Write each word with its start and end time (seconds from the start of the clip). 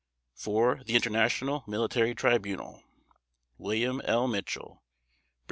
FOR 0.33 0.81
THE 0.83 0.95
INTERNATIONAL 0.95 1.65
MILITARY 1.67 2.15
TRIBUNAL: 2.15 2.81
/s/ 2.81 2.81
WILLIAM 3.59 4.01
L. 4.05 4.27
MITCHELL 4.27 4.81
Brig. 4.81 4.83